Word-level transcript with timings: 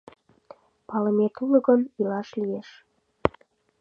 Палымет 0.87 1.35
уло 1.43 1.59
гын, 1.67 1.81
илаш 1.99 2.29
лиеш. 2.41 2.69